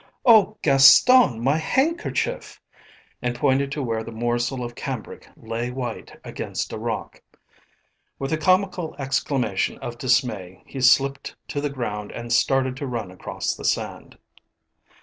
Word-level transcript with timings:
"Oh, 0.25 0.57
Gaston, 0.63 1.43
my 1.43 1.57
handkerchief!" 1.57 2.59
and 3.21 3.35
pointed 3.35 3.71
to 3.73 3.83
where 3.83 4.01
the 4.03 4.11
morsel 4.11 4.63
of 4.63 4.73
cambric 4.73 5.29
lay 5.35 5.69
white 5.69 6.19
against 6.23 6.73
a 6.73 6.79
rock. 6.79 7.21
With 8.17 8.33
a 8.33 8.37
comical 8.37 8.95
exclamation 8.97 9.77
of 9.77 9.99
dismay 9.99 10.63
he 10.65 10.81
slipped 10.81 11.35
to 11.49 11.61
the 11.61 11.69
ground 11.69 12.11
and 12.13 12.33
started 12.33 12.75
to 12.77 12.87
run 12.87 13.11
across 13.11 13.53
the 13.53 13.63
sand. 13.63 14.17